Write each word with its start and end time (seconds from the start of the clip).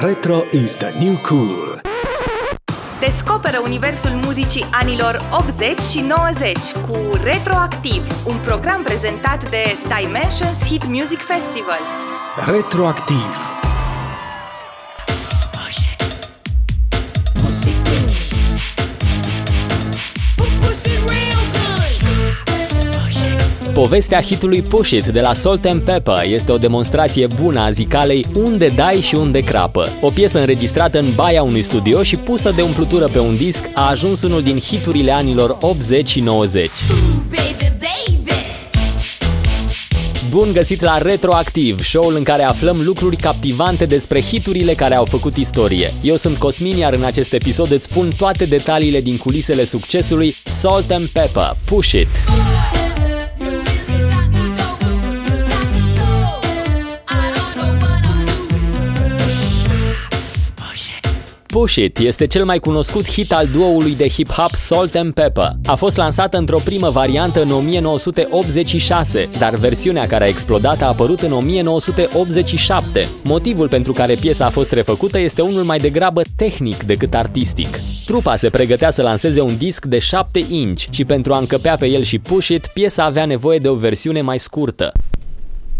Retro 0.00 0.46
is 0.52 0.76
the 0.76 0.90
new 0.98 1.16
cool. 1.28 1.80
Descoperă 3.00 3.60
universul 3.62 4.10
muzicii 4.10 4.64
anilor 4.72 5.20
80 5.30 5.80
și 5.80 6.00
90 6.00 6.56
cu 6.72 6.96
Retroactiv, 7.22 8.26
un 8.26 8.36
program 8.36 8.82
prezentat 8.82 9.50
de 9.50 9.62
Dimensions 9.98 10.64
Hit 10.64 10.86
Music 10.86 11.18
Festival. 11.18 11.80
Retroactiv. 12.46 13.57
Povestea 23.78 24.20
hitului 24.20 24.62
Push 24.62 24.90
It 24.90 25.06
de 25.06 25.20
la 25.20 25.34
Salt 25.34 25.64
and 25.64 25.80
Pepper 25.80 26.22
este 26.26 26.52
o 26.52 26.56
demonstrație 26.56 27.26
bună 27.40 27.60
a 27.60 27.70
zicalei 27.70 28.26
unde 28.34 28.68
dai 28.68 29.00
și 29.00 29.14
unde 29.14 29.40
crapă. 29.40 29.88
O 30.00 30.10
piesă 30.10 30.38
înregistrată 30.38 30.98
în 30.98 31.06
baia 31.14 31.42
unui 31.42 31.62
studio 31.62 32.02
și 32.02 32.16
pusă 32.16 32.50
de 32.50 32.62
umplutură 32.62 33.08
pe 33.08 33.18
un 33.18 33.36
disc 33.36 33.70
a 33.74 33.88
ajuns 33.90 34.22
unul 34.22 34.42
din 34.42 34.58
hiturile 34.58 35.12
anilor 35.12 35.56
80 35.60 36.08
și 36.08 36.20
90. 36.20 36.70
Bun 40.30 40.52
găsit 40.52 40.80
la 40.80 40.98
Retroactiv, 40.98 41.82
show-ul 41.82 42.16
în 42.16 42.22
care 42.22 42.42
aflăm 42.42 42.80
lucruri 42.84 43.16
captivante 43.16 43.86
despre 43.86 44.20
hiturile 44.20 44.74
care 44.74 44.94
au 44.94 45.04
făcut 45.04 45.36
istorie. 45.36 45.94
Eu 46.02 46.16
sunt 46.16 46.36
Cosmin, 46.36 46.76
iar 46.76 46.92
în 46.92 47.04
acest 47.04 47.32
episod 47.32 47.70
îți 47.70 47.84
spun 47.84 48.10
toate 48.16 48.44
detaliile 48.44 49.00
din 49.00 49.16
culisele 49.16 49.64
succesului 49.64 50.36
Salt 50.44 50.90
and 50.90 51.06
Pepper, 51.06 51.56
Push 51.66 51.92
It. 51.92 52.08
Push 61.52 61.76
It 61.76 61.98
este 61.98 62.26
cel 62.26 62.44
mai 62.44 62.58
cunoscut 62.58 63.10
hit 63.10 63.32
al 63.32 63.46
duoului 63.46 63.96
de 63.96 64.08
hip-hop 64.08 64.50
Salt 64.52 64.94
and 64.94 65.14
Pepper. 65.14 65.52
A 65.64 65.74
fost 65.74 65.96
lansată 65.96 66.36
într-o 66.36 66.58
primă 66.64 66.88
variantă 66.88 67.42
în 67.42 67.50
1986, 67.50 69.28
dar 69.38 69.54
versiunea 69.54 70.06
care 70.06 70.24
a 70.24 70.28
explodat 70.28 70.82
a 70.82 70.86
apărut 70.86 71.20
în 71.20 71.32
1987. 71.32 73.08
Motivul 73.22 73.68
pentru 73.68 73.92
care 73.92 74.14
piesa 74.20 74.44
a 74.44 74.50
fost 74.50 74.72
refăcută 74.72 75.18
este 75.18 75.42
unul 75.42 75.62
mai 75.62 75.78
degrabă 75.78 76.22
tehnic 76.36 76.82
decât 76.82 77.14
artistic. 77.14 77.78
Trupa 78.06 78.36
se 78.36 78.50
pregătea 78.50 78.90
să 78.90 79.02
lanseze 79.02 79.40
un 79.40 79.56
disc 79.56 79.84
de 79.84 79.98
7 79.98 80.46
inch 80.48 80.84
și 80.90 81.04
pentru 81.04 81.32
a 81.34 81.38
încăpea 81.38 81.76
pe 81.76 81.86
el 81.86 82.02
și 82.02 82.18
Push 82.18 82.48
It, 82.48 82.66
piesa 82.66 83.04
avea 83.04 83.24
nevoie 83.24 83.58
de 83.58 83.68
o 83.68 83.74
versiune 83.74 84.20
mai 84.20 84.38
scurtă. 84.38 84.92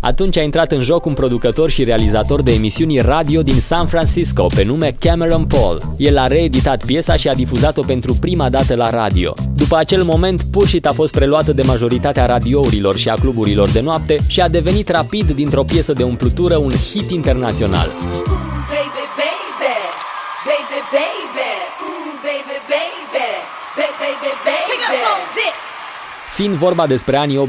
Atunci 0.00 0.36
a 0.36 0.42
intrat 0.42 0.72
în 0.72 0.80
joc 0.80 1.04
un 1.04 1.14
producător 1.14 1.70
și 1.70 1.84
realizator 1.84 2.42
de 2.42 2.52
emisiuni 2.52 3.00
radio 3.00 3.42
din 3.42 3.60
San 3.60 3.86
Francisco, 3.86 4.46
pe 4.54 4.64
nume 4.64 4.96
Cameron 4.98 5.44
Paul. 5.44 5.82
El 5.96 6.18
a 6.18 6.26
reeditat 6.26 6.84
piesa 6.84 7.16
și 7.16 7.28
a 7.28 7.34
difuzat-o 7.34 7.82
pentru 7.82 8.14
prima 8.20 8.50
dată 8.50 8.74
la 8.74 8.90
radio. 8.90 9.32
După 9.54 9.76
acel 9.76 10.02
moment, 10.02 10.42
Push 10.42 10.72
It 10.72 10.86
a 10.86 10.92
fost 10.92 11.12
preluată 11.12 11.52
de 11.52 11.62
majoritatea 11.62 12.26
radiourilor 12.26 12.96
și 12.96 13.08
a 13.08 13.14
cluburilor 13.14 13.68
de 13.68 13.80
noapte 13.80 14.16
și 14.28 14.40
a 14.40 14.48
devenit 14.48 14.88
rapid 14.88 15.30
dintr-o 15.30 15.64
piesă 15.64 15.92
de 15.92 16.02
umplutură 16.02 16.56
un 16.56 16.72
hit 16.72 17.10
internațional. 17.10 17.86
Baby, 17.88 19.04
baby, 19.20 19.72
baby, 20.46 20.78
baby, 20.94 21.50
ooh, 21.84 22.12
baby, 22.26 22.56
baby, 22.72 23.26
baby, 23.74 23.88
baby, 23.98 24.30
baby. 24.44 25.45
Fiind 26.36 26.54
vorba 26.54 26.86
despre 26.86 27.16
anii 27.16 27.48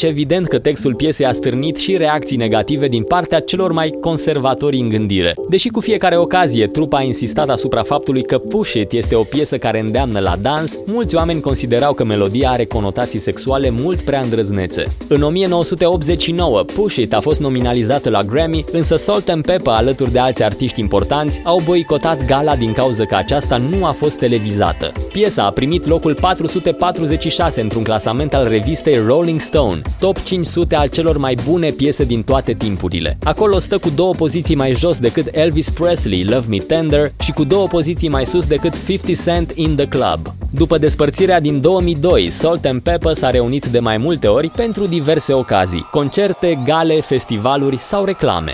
80-90, 0.00 0.02
evident 0.02 0.46
că 0.46 0.58
textul 0.58 0.94
piesei 0.94 1.26
a 1.26 1.32
stârnit 1.32 1.76
și 1.76 1.96
reacții 1.96 2.36
negative 2.36 2.88
din 2.88 3.02
partea 3.02 3.40
celor 3.40 3.72
mai 3.72 3.96
conservatori 4.00 4.76
în 4.76 4.88
gândire. 4.88 5.34
Deși 5.48 5.68
cu 5.68 5.80
fiecare 5.80 6.16
ocazie 6.16 6.66
trupa 6.66 6.98
a 6.98 7.02
insistat 7.02 7.48
asupra 7.48 7.82
faptului 7.82 8.22
că 8.22 8.38
Push 8.38 8.72
It 8.72 8.92
este 8.92 9.14
o 9.14 9.22
piesă 9.22 9.58
care 9.58 9.80
îndeamnă 9.80 10.18
la 10.18 10.36
dans, 10.42 10.78
mulți 10.86 11.14
oameni 11.14 11.40
considerau 11.40 11.92
că 11.92 12.04
melodia 12.04 12.50
are 12.50 12.64
conotații 12.64 13.18
sexuale 13.18 13.70
mult 13.70 14.00
prea 14.00 14.20
îndrăznețe. 14.20 14.86
În 15.08 15.22
1989, 15.22 16.62
Push 16.62 16.96
It 16.96 17.14
a 17.14 17.20
fost 17.20 17.40
nominalizată 17.40 18.10
la 18.10 18.22
Grammy, 18.22 18.64
însă 18.72 18.96
Salt 18.96 19.28
and 19.28 19.44
Pepper, 19.44 19.72
alături 19.72 20.12
de 20.12 20.18
alți 20.18 20.44
artiști 20.44 20.80
importanți, 20.80 21.40
au 21.44 21.60
boicotat 21.64 22.24
gala 22.24 22.56
din 22.56 22.72
cauza 22.72 23.04
că 23.04 23.14
aceasta 23.14 23.56
nu 23.56 23.84
a 23.84 23.92
fost 23.92 24.18
televizată. 24.18 24.92
Piesa 25.12 25.44
a 25.44 25.50
primit 25.50 25.86
locul 25.86 26.14
446 26.14 27.60
într-un 27.60 27.82
clas 27.82 27.98
clasament 28.00 28.34
al 28.34 28.48
revistei 28.48 28.98
Rolling 29.06 29.40
Stone, 29.40 29.80
top 29.98 30.22
500 30.22 30.76
al 30.76 30.88
celor 30.88 31.16
mai 31.16 31.36
bune 31.44 31.70
piese 31.70 32.04
din 32.04 32.22
toate 32.22 32.52
timpurile. 32.52 33.18
Acolo 33.24 33.58
stă 33.58 33.78
cu 33.78 33.90
două 33.90 34.14
poziții 34.14 34.54
mai 34.54 34.72
jos 34.72 34.98
decât 34.98 35.28
Elvis 35.32 35.70
Presley, 35.70 36.24
Love 36.24 36.46
Me 36.48 36.56
Tender, 36.56 37.12
și 37.20 37.32
cu 37.32 37.44
două 37.44 37.66
poziții 37.66 38.08
mai 38.08 38.26
sus 38.26 38.46
decât 38.46 38.84
50 38.86 39.18
Cent 39.24 39.52
in 39.54 39.76
the 39.76 39.86
Club. 39.86 40.34
După 40.50 40.78
despărțirea 40.78 41.40
din 41.40 41.60
2002, 41.60 42.30
Salt 42.30 42.64
and 42.64 42.80
Pepper 42.80 43.14
s-a 43.14 43.30
reunit 43.30 43.66
de 43.66 43.78
mai 43.78 43.96
multe 43.96 44.26
ori 44.26 44.48
pentru 44.48 44.86
diverse 44.86 45.32
ocazii, 45.32 45.88
concerte, 45.90 46.62
gale, 46.64 47.00
festivaluri 47.00 47.78
sau 47.78 48.04
reclame. 48.04 48.52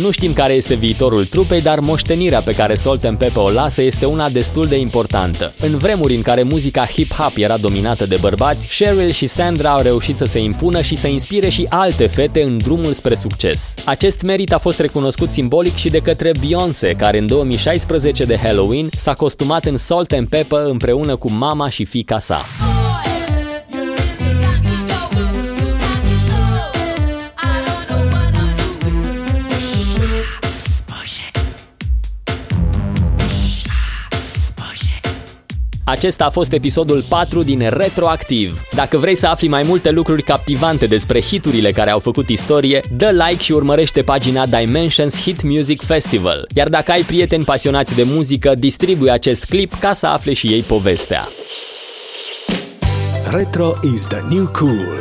Nu 0.00 0.10
știm 0.10 0.32
care 0.32 0.52
este 0.52 0.74
viitorul 0.74 1.24
trupei, 1.24 1.60
dar 1.60 1.80
moștenirea 1.80 2.40
pe 2.40 2.52
care 2.52 2.74
Salt 2.74 3.00
Pepper 3.00 3.30
o 3.34 3.50
lasă 3.50 3.82
este 3.82 4.06
una 4.06 4.28
destul 4.28 4.66
de 4.66 4.78
importantă. 4.78 5.54
În 5.60 5.76
vremuri 5.76 6.14
în 6.14 6.22
care 6.22 6.42
muzica 6.42 6.86
hip-hop 6.86 7.36
era 7.36 7.56
dominată 7.56 8.06
de 8.06 8.16
bărbați, 8.20 8.68
Cheryl 8.78 9.10
și 9.10 9.26
Sandra 9.26 9.70
au 9.70 9.82
reușit 9.82 10.16
să 10.16 10.24
se 10.24 10.38
impună 10.38 10.82
și 10.82 10.94
să 10.94 11.06
inspire 11.06 11.48
și 11.48 11.66
alte 11.68 12.06
fete 12.06 12.42
în 12.42 12.58
drumul 12.58 12.92
spre 12.92 13.14
succes. 13.14 13.74
Acest 13.84 14.22
merit 14.22 14.52
a 14.52 14.58
fost 14.58 14.80
recunoscut 14.80 15.30
simbolic 15.30 15.76
și 15.76 15.88
de 15.88 15.98
către 15.98 16.32
Beyoncé, 16.40 16.94
care 16.94 17.18
în 17.18 17.26
2016 17.26 18.24
de 18.24 18.36
Halloween 18.36 18.88
s-a 18.92 19.14
costumat 19.14 19.64
în 19.64 19.76
Salt 19.76 20.08
Pepper 20.28 20.64
împreună 20.64 21.16
cu 21.16 21.30
mama 21.30 21.68
și 21.68 21.84
fica 21.84 22.18
sa. 22.18 22.44
Acesta 35.84 36.24
a 36.24 36.30
fost 36.30 36.52
episodul 36.52 37.02
4 37.08 37.42
din 37.42 37.68
Retroactiv. 37.68 38.60
Dacă 38.74 38.96
vrei 38.96 39.14
să 39.14 39.26
afli 39.26 39.48
mai 39.48 39.62
multe 39.62 39.90
lucruri 39.90 40.22
captivante 40.22 40.86
despre 40.86 41.20
hiturile 41.20 41.72
care 41.72 41.90
au 41.90 41.98
făcut 41.98 42.28
istorie, 42.28 42.80
dă 42.96 43.10
like 43.10 43.42
și 43.42 43.52
urmărește 43.52 44.02
pagina 44.02 44.46
Dimensions 44.46 45.20
Hit 45.20 45.42
Music 45.42 45.82
Festival. 45.82 46.48
Iar 46.54 46.68
dacă 46.68 46.90
ai 46.90 47.02
prieteni 47.02 47.44
pasionați 47.44 47.94
de 47.94 48.02
muzică, 48.02 48.54
distribui 48.58 49.10
acest 49.10 49.44
clip 49.44 49.74
ca 49.74 49.92
să 49.92 50.06
afle 50.06 50.32
și 50.32 50.46
ei 50.46 50.62
povestea. 50.62 51.28
Retro 53.30 53.74
is 53.94 54.06
the 54.06 54.20
new 54.30 54.46
cool. 54.46 54.98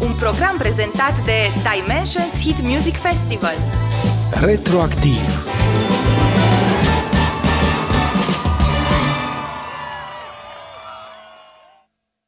Un 0.00 0.12
program 0.18 0.56
prezentat 0.58 1.24
de 1.24 1.50
Dimensions 1.72 2.40
Hit 2.42 2.62
Music 2.62 2.94
Festival. 2.96 3.54
Retroactiv. 4.40 5.49